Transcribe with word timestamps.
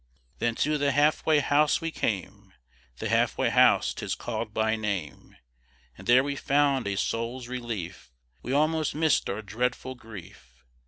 Then 0.39 0.55
to 0.55 0.79
the 0.79 0.93
half 0.93 1.27
way 1.27 1.41
house 1.41 1.79
we 1.79 1.91
came, 1.91 2.55
The 2.97 3.07
"Half 3.07 3.37
way 3.37 3.49
House" 3.51 3.93
'tis 3.93 4.15
called 4.15 4.51
by 4.51 4.75
name, 4.75 5.35
And 5.95 6.07
there 6.07 6.23
we 6.23 6.35
found 6.35 6.87
a 6.87 6.97
soul's 6.97 7.47
relief; 7.47 8.11
We 8.41 8.51
almost 8.51 8.95
miss'd 8.95 9.29
our 9.29 9.43
dreadful 9.43 9.93
grief. 9.93 10.63